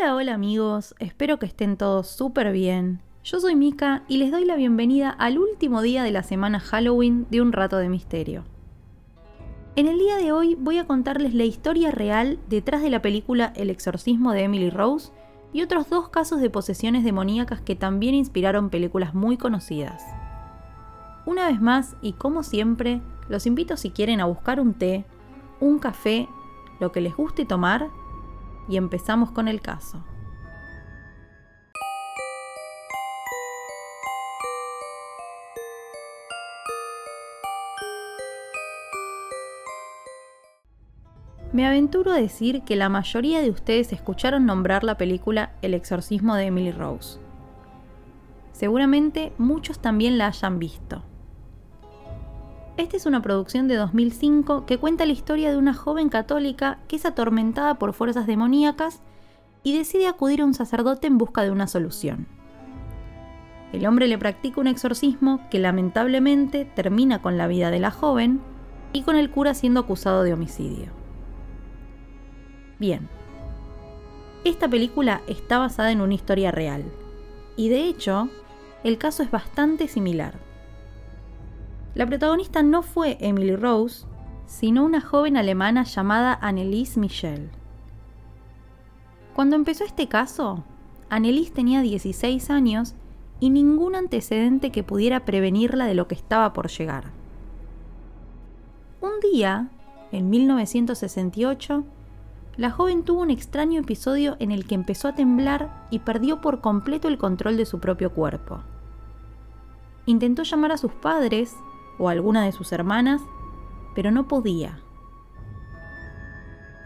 [0.00, 3.00] Hola, hola amigos, espero que estén todos súper bien.
[3.24, 7.26] Yo soy Mika y les doy la bienvenida al último día de la semana Halloween
[7.30, 8.44] de Un Rato de Misterio.
[9.74, 13.52] En el día de hoy voy a contarles la historia real detrás de la película
[13.56, 15.10] El exorcismo de Emily Rose
[15.52, 20.04] y otros dos casos de posesiones demoníacas que también inspiraron películas muy conocidas.
[21.26, 25.04] Una vez más, y como siempre, los invito si quieren a buscar un té,
[25.58, 26.28] un café,
[26.78, 27.90] lo que les guste tomar
[28.68, 30.04] y empezamos con el caso.
[41.50, 46.36] Me aventuro a decir que la mayoría de ustedes escucharon nombrar la película El exorcismo
[46.36, 47.18] de Emily Rose.
[48.52, 51.02] Seguramente muchos también la hayan visto.
[52.78, 56.94] Esta es una producción de 2005 que cuenta la historia de una joven católica que
[56.94, 59.02] es atormentada por fuerzas demoníacas
[59.64, 62.28] y decide acudir a un sacerdote en busca de una solución.
[63.72, 68.40] El hombre le practica un exorcismo que lamentablemente termina con la vida de la joven
[68.92, 70.92] y con el cura siendo acusado de homicidio.
[72.78, 73.08] Bien,
[74.44, 76.84] esta película está basada en una historia real
[77.56, 78.28] y de hecho
[78.84, 80.47] el caso es bastante similar.
[81.98, 84.06] La protagonista no fue Emily Rose,
[84.46, 87.50] sino una joven alemana llamada Anneliese Michel.
[89.34, 90.62] Cuando empezó este caso,
[91.10, 92.94] Anneliese tenía 16 años
[93.40, 97.06] y ningún antecedente que pudiera prevenirla de lo que estaba por llegar.
[99.00, 99.68] Un día,
[100.12, 101.82] en 1968,
[102.58, 106.60] la joven tuvo un extraño episodio en el que empezó a temblar y perdió por
[106.60, 108.60] completo el control de su propio cuerpo.
[110.06, 111.56] Intentó llamar a sus padres
[111.98, 113.22] o alguna de sus hermanas,
[113.94, 114.80] pero no podía.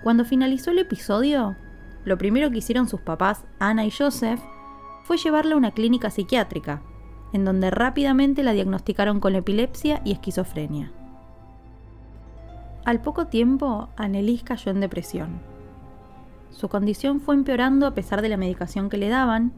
[0.02, 1.56] Cuando finalizó el episodio,
[2.04, 4.40] lo primero que hicieron sus papás, Ana y Joseph,
[5.04, 6.82] fue llevarla a una clínica psiquiátrica,
[7.32, 10.92] en donde rápidamente la diagnosticaron con epilepsia y esquizofrenia.
[12.84, 15.52] Al poco tiempo, Annelies cayó en depresión
[16.52, 19.52] su condición fue empeorando a pesar de la medicación que le daban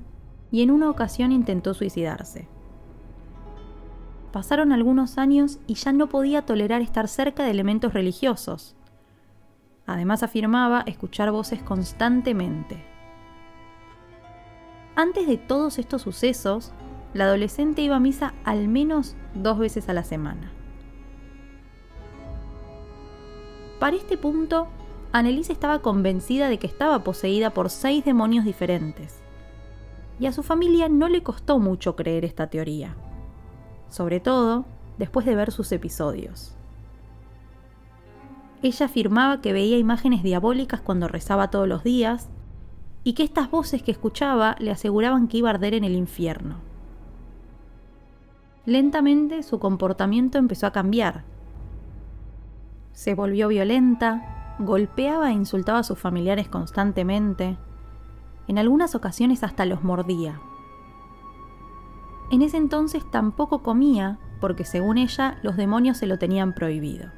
[0.51, 2.49] y en una ocasión intentó suicidarse.
[4.34, 8.75] Pasaron algunos años y ya no podía tolerar estar cerca de elementos religiosos.
[9.87, 12.84] Además afirmaba escuchar voces constantemente.
[14.97, 16.73] Antes de todos estos sucesos,
[17.12, 20.50] la adolescente iba a misa al menos dos veces a la semana.
[23.78, 24.67] Para este punto,
[25.12, 29.15] Annelise estaba convencida de que estaba poseída por seis demonios diferentes.
[30.19, 32.97] Y a su familia no le costó mucho creer esta teoría,
[33.89, 34.65] sobre todo
[34.99, 36.55] después de ver sus episodios.
[38.62, 42.31] Ella afirmaba que veía imágenes diabólicas cuando rezaba todos los días
[43.03, 46.56] y que estas voces que escuchaba le aseguraban que iba a arder en el infierno.
[48.65, 51.25] Lentamente su comportamiento empezó a cambiar.
[52.93, 57.59] Se volvió violenta, golpeaba e insultaba a sus familiares constantemente.
[58.49, 60.41] En algunas ocasiones hasta los mordía.
[62.34, 67.12] En ese entonces tampoco comía porque según ella los demonios se lo tenían prohibido.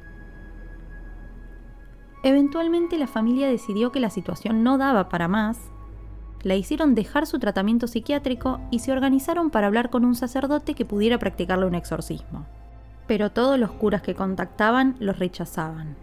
[2.21, 5.57] Eventualmente la familia decidió que la situación no daba para más,
[6.43, 10.85] la hicieron dejar su tratamiento psiquiátrico y se organizaron para hablar con un sacerdote que
[10.85, 12.45] pudiera practicarle un exorcismo.
[13.07, 15.95] Pero todos los curas que contactaban los rechazaban.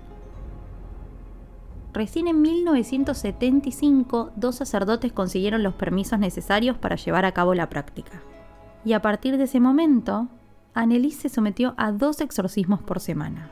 [1.93, 8.21] Recién en 1975, dos sacerdotes consiguieron los permisos necesarios para llevar a cabo la práctica.
[8.85, 10.29] Y a partir de ese momento,
[10.75, 13.49] Annelies se sometió a dos exorcismos por semana.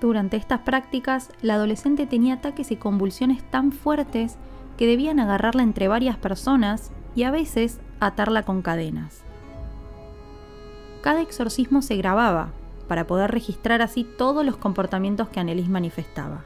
[0.00, 4.36] Durante estas prácticas, la adolescente tenía ataques y convulsiones tan fuertes
[4.76, 9.22] que debían agarrarla entre varias personas y a veces atarla con cadenas.
[11.00, 12.48] Cada exorcismo se grababa
[12.88, 16.42] para poder registrar así todos los comportamientos que Annelies manifestaba.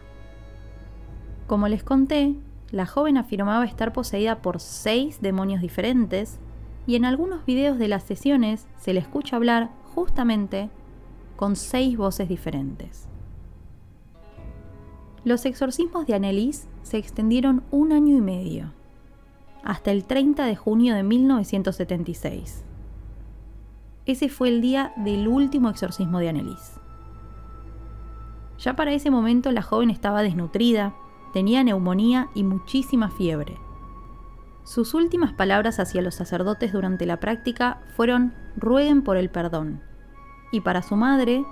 [1.47, 2.37] Como les conté,
[2.71, 6.39] la joven afirmaba estar poseída por seis demonios diferentes
[6.89, 10.71] y en algunos videos de las sesiones se le escucha hablar justamente
[11.37, 13.07] con seis voces diferentes.
[15.23, 18.73] Los exorcismos de Annelies se extendieron un año y medio.
[19.65, 22.65] hasta el 30 de junio de 1976.
[24.07, 26.81] Ese fue el día del último exorcismo de Annelies.
[28.61, 30.95] Ya para ese momento la joven estaba desnutrida,
[31.35, 33.59] tenía neumonía y muchísima fiebre.
[34.69, 39.81] Sus últimas palabras hacia los sacerdotes durante la práctica fueron rueguen por el perdón.
[40.53, 41.43] Y para su madre,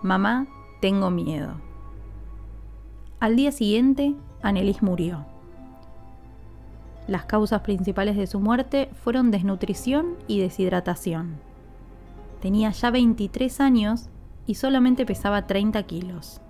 [0.00, 0.46] mamá,
[0.80, 1.60] tengo miedo.
[3.20, 5.26] Al día siguiente, Annelies murió.
[7.06, 11.40] Las causas principales de su muerte fueron desnutrición y deshidratación.
[12.40, 14.08] Tenía ya 23 años
[14.46, 16.40] y solamente pesaba 30 kilos.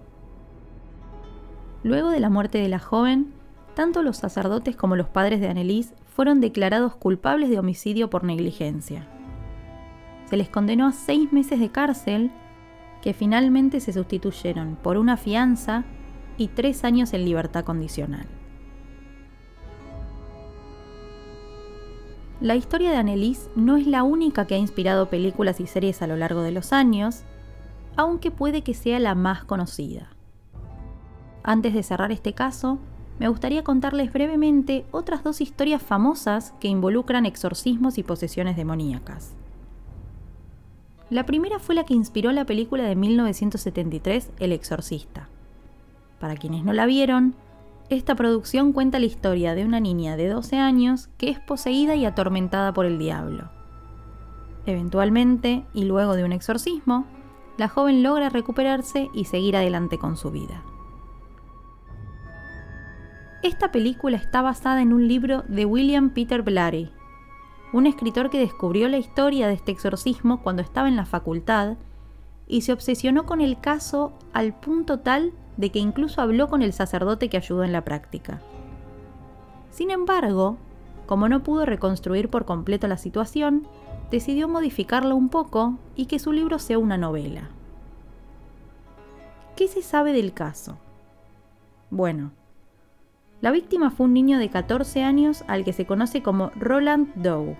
[1.83, 3.42] Luego de la muerte de la joven,
[3.75, 9.07] tanto los sacerdotes como los padres de Annelies fueron declarados culpables de homicidio por negligencia.
[10.27, 12.31] Se les condenó a seis meses de cárcel,
[13.03, 15.85] que finalmente se sustituyeron por una fianza
[16.39, 18.27] y tres años en libertad condicional.
[22.41, 26.09] La historia de Annelies no es la única que ha inspirado películas y series a
[26.09, 27.23] lo largo de los años,
[27.97, 30.09] aunque puede que sea la más conocida.
[31.45, 32.79] Antes de cerrar este caso,
[33.19, 39.35] me gustaría contarles brevemente otras dos historias famosas que involucran exorcismos y posesiones demoníacas.
[41.11, 45.29] La primera fue la que inspiró la película de 1973, El Exorcista.
[46.19, 47.35] Para quienes no la vieron,
[47.91, 52.07] esta producción cuenta la historia de una niña de 12 años que es poseída y
[52.07, 53.51] atormentada por el diablo.
[54.65, 57.05] Eventualmente, y luego de un exorcismo,
[57.59, 60.63] la joven logra recuperarse y seguir adelante con su vida.
[63.43, 66.93] Esta película está basada en un libro de William Peter Blatty,
[67.73, 71.77] un escritor que descubrió la historia de este exorcismo cuando estaba en la facultad
[72.47, 76.73] y se obsesionó con el caso al punto tal de que incluso habló con el
[76.73, 78.41] sacerdote que ayudó en la práctica.
[79.73, 80.57] Sin embargo,
[81.07, 83.67] como no pudo reconstruir por completo la situación,
[84.13, 87.49] decidió modificarla un poco y que su libro sea una novela.
[89.57, 90.79] ¿Qué se sabe del caso?
[91.91, 92.31] Bueno,
[93.43, 97.57] la víctima fue un niño de 14 años al que se conoce como Roland Doe,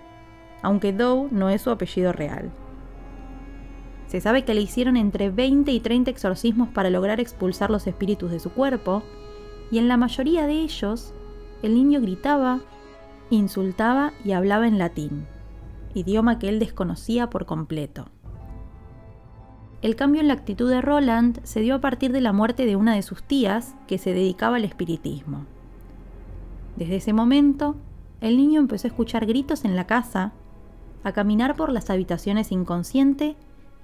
[0.61, 2.51] aunque Doe no es su apellido real.
[4.07, 8.31] Se sabe que le hicieron entre 20 y 30 exorcismos para lograr expulsar los espíritus
[8.31, 9.03] de su cuerpo,
[9.71, 11.13] y en la mayoría de ellos,
[11.63, 12.61] el niño gritaba,
[13.29, 15.25] insultaba y hablaba en latín,
[15.93, 18.05] idioma que él desconocía por completo.
[19.81, 22.77] El cambio en la actitud de Roland se dio a partir de la muerte de
[22.77, 25.45] una de sus tías que se dedicaba al espiritismo.
[26.75, 27.75] Desde ese momento,
[28.21, 30.33] el niño empezó a escuchar gritos en la casa,
[31.03, 33.35] a caminar por las habitaciones inconsciente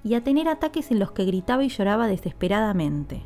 [0.02, 3.22] y a tener ataques en los que gritaba y lloraba desesperadamente.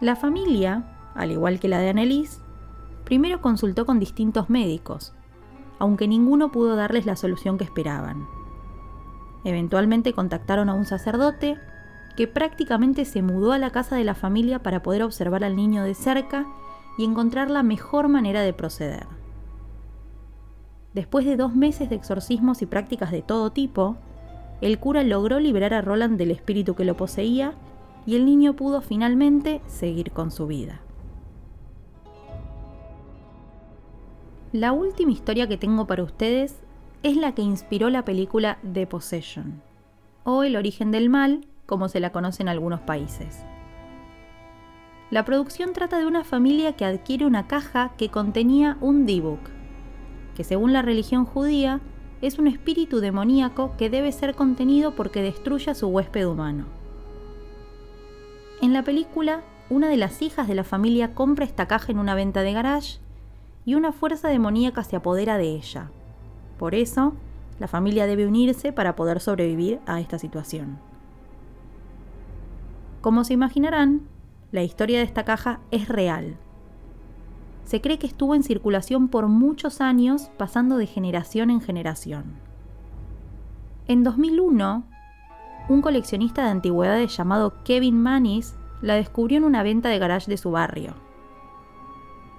[0.00, 2.40] La familia, al igual que la de Annelies,
[3.04, 5.12] primero consultó con distintos médicos,
[5.78, 8.26] aunque ninguno pudo darles la solución que esperaban.
[9.44, 11.58] Eventualmente contactaron a un sacerdote
[12.16, 15.82] que prácticamente se mudó a la casa de la familia para poder observar al niño
[15.82, 16.46] de cerca
[16.96, 19.06] y encontrar la mejor manera de proceder.
[20.92, 23.96] Después de dos meses de exorcismos y prácticas de todo tipo,
[24.60, 27.54] el cura logró liberar a Roland del espíritu que lo poseía
[28.06, 30.80] y el niño pudo finalmente seguir con su vida.
[34.52, 36.62] La última historia que tengo para ustedes
[37.02, 39.60] es la que inspiró la película The Possession,
[40.22, 43.44] o El origen del mal, como se la conoce en algunos países.
[45.14, 49.38] La producción trata de una familia que adquiere una caja que contenía un D-Book,
[50.34, 51.80] que según la religión judía
[52.20, 56.64] es un espíritu demoníaco que debe ser contenido porque destruye a su huésped humano.
[58.60, 62.16] En la película, una de las hijas de la familia compra esta caja en una
[62.16, 62.98] venta de garage
[63.64, 65.92] y una fuerza demoníaca se apodera de ella.
[66.58, 67.14] Por eso,
[67.60, 70.80] la familia debe unirse para poder sobrevivir a esta situación.
[73.00, 74.08] Como se imaginarán,
[74.54, 76.38] la historia de esta caja es real
[77.64, 82.24] se cree que estuvo en circulación por muchos años, pasando de generación en generación.
[83.88, 84.84] En 2001,
[85.68, 90.36] un coleccionista de antigüedades llamado Kevin Manis la descubrió en una venta de garage de
[90.36, 90.94] su barrio.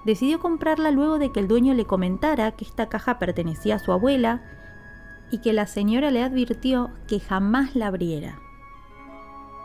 [0.05, 3.91] Decidió comprarla luego de que el dueño le comentara que esta caja pertenecía a su
[3.91, 4.43] abuela
[5.31, 8.37] y que la señora le advirtió que jamás la abriera.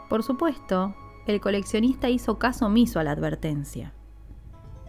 [0.09, 0.95] Por supuesto,
[1.27, 3.93] el coleccionista hizo caso omiso a la advertencia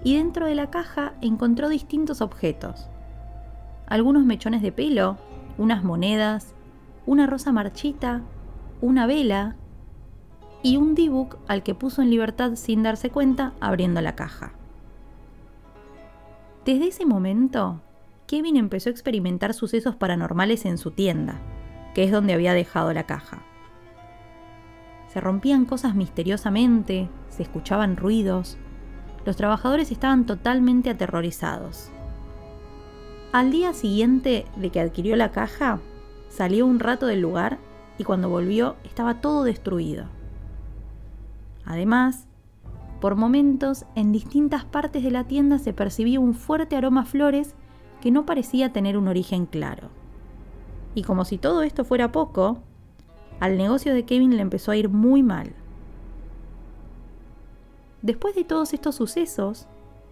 [0.04, 2.88] y dentro de la caja encontró distintos objetos.
[3.88, 5.18] Algunos mechones de pelo,
[5.58, 6.56] unas monedas,
[7.06, 8.22] una rosa marchita,
[8.82, 9.56] una vela
[10.64, 14.54] y un D-Book al que puso en libertad sin darse cuenta abriendo la caja.
[16.66, 17.82] Desde ese momento,
[18.28, 21.40] Kevin empezó a experimentar sucesos paranormales en su tienda,
[21.94, 23.44] que es donde había dejado la caja.
[25.12, 28.58] Se rompían cosas misteriosamente, se escuchaban ruidos,
[29.26, 31.90] los trabajadores estaban totalmente aterrorizados.
[33.34, 35.80] Al día siguiente de que adquirió la caja,
[36.30, 37.60] salió un rato del lugar
[37.98, 40.06] y cuando volvió estaba todo destruido.
[41.66, 42.28] Además,
[43.02, 47.56] por momentos, en distintas partes de la tienda se percibía un fuerte aroma a flores
[48.00, 49.90] que no parecía tener un origen claro.
[50.96, 52.64] Y como si todo esto fuera poco,
[53.42, 55.52] al negocio de Kevin le empezó a ir muy mal.
[58.04, 59.68] Después de todos estos sucesos,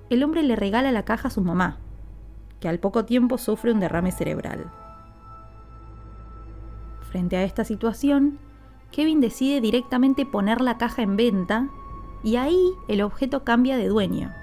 [0.09, 1.77] el hombre le regala la caja a su mamá,
[2.59, 4.71] que al poco tiempo sufre un derrame cerebral.
[7.11, 8.39] Frente a esta situación,
[8.91, 11.69] Kevin decide directamente poner la caja en venta
[12.23, 14.33] y ahí el objeto cambia de dueño.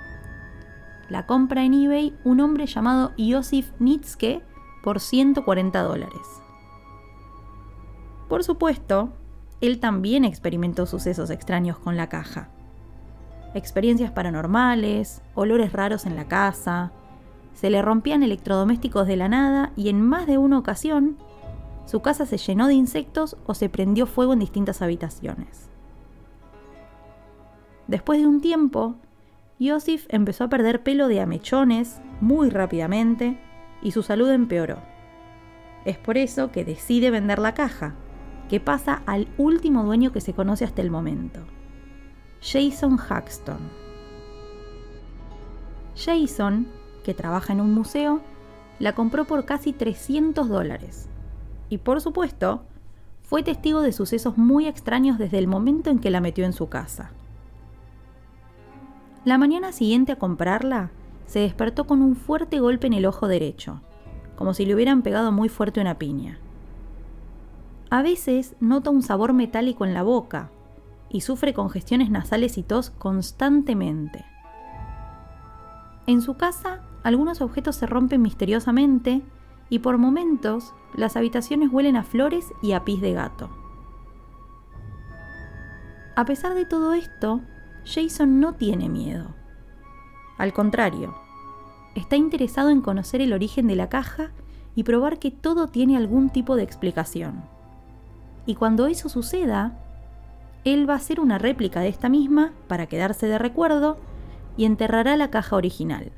[1.09, 4.43] La compra en eBay un hombre llamado Josif Nitzke
[4.85, 6.46] por 140 dólares.
[8.28, 9.11] Por supuesto,
[9.61, 12.49] él también experimentó sucesos extraños con la caja.
[13.54, 16.92] Experiencias paranormales, olores raros en la casa,
[17.54, 21.16] se le rompían electrodomésticos de la nada y en más de una ocasión
[21.87, 25.71] su casa se llenó de insectos o se prendió fuego en distintas habitaciones.
[27.87, 28.97] Después de un tiempo,
[29.59, 33.38] Yosif empezó a perder pelo de amechones muy rápidamente
[33.80, 34.78] y su salud empeoró.
[35.85, 37.95] Es por eso que decide vender la caja,
[38.49, 41.41] que pasa al último dueño que se conoce hasta el momento,
[42.41, 43.59] Jason Haxton.
[45.97, 46.67] Jason,
[47.05, 48.21] que trabaja en un museo,
[48.79, 51.09] la compró por casi 300 dólares
[51.69, 52.62] y por supuesto,
[53.23, 56.69] fue testigo de sucesos muy extraños desde el momento en que la metió en su
[56.69, 57.11] casa.
[59.25, 60.91] La mañana siguiente a comprarla,
[61.26, 63.81] se despertó con un fuerte golpe en el ojo derecho,
[64.37, 66.38] como si le hubieran pegado muy fuerte una piña.
[67.97, 70.50] A veces nota un sabor metálico en la boca
[71.09, 74.23] y sufre congestiones nasales y tos constantemente.
[76.07, 79.23] En su casa, algunos objetos se rompen misteriosamente
[79.71, 83.49] y por momentos las habitaciones huelen a flores y a pis de gato.
[86.17, 87.41] A pesar de todo esto,
[87.87, 89.35] Jason no tiene miedo.
[90.37, 91.15] Al contrario,
[91.95, 94.33] está interesado en conocer el origen de la caja
[94.75, 97.56] y probar que todo tiene algún tipo de explicación.
[98.47, 99.76] Y cuando eso suceda,
[100.65, 103.99] él va a hacer una réplica de esta misma para quedarse de recuerdo
[104.57, 106.12] y enterrará la caja original.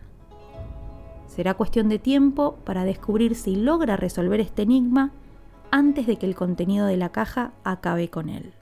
[1.26, 5.12] Será cuestión de tiempo para descubrir si logra resolver este enigma
[5.70, 8.54] antes de que el contenido de la caja acabe con él.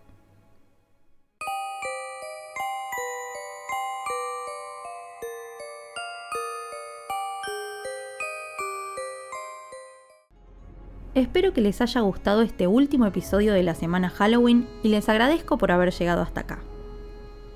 [11.16, 15.56] Espero que les haya gustado este último episodio de la semana Halloween y les agradezco
[15.56, 16.58] por haber llegado hasta acá.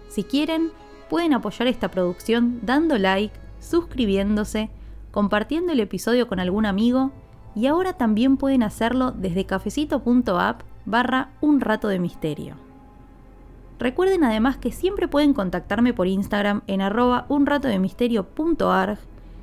[0.09, 0.71] Si quieren,
[1.11, 4.71] pueden apoyar esta producción dando like, suscribiéndose
[5.11, 7.11] compartiendo el episodio con algún amigo
[7.55, 12.55] y ahora también pueden hacerlo desde cafecito.app barra un rato de misterio.
[13.79, 18.99] Recuerden además que siempre pueden contactarme por Instagram en arroba unratodemisterio.arg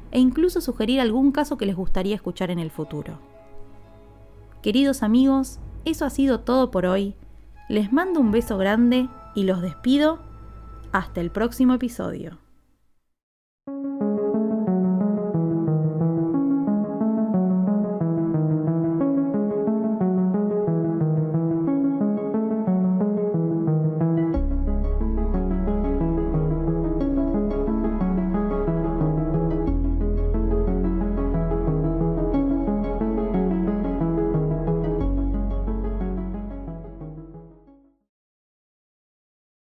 [0.10, 3.27] e incluso sugerir algún caso que les gustaría escuchar en el futuro.
[4.62, 7.16] Queridos amigos, eso ha sido todo por hoy.
[7.70, 10.20] Les mando un beso grande y los despido.
[10.92, 12.40] Hasta el próximo episodio.